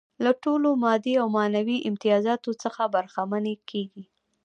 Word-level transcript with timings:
له 0.23 0.31
ټولو 0.43 0.69
مادي 0.83 1.13
او 1.21 1.27
معنوي 1.37 1.77
امتیازاتو 1.89 2.51
څخه 2.63 2.81
برخمنې 2.95 3.55
کيږي. 3.69 4.03